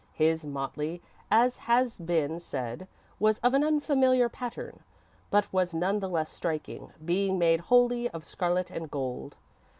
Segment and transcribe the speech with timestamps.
[0.15, 0.99] His motley,
[1.29, 2.87] as has been said,
[3.19, 4.79] was of an unfamiliar pattern,
[5.29, 9.37] but was none the less striking, being made wholly of scarlet and gold.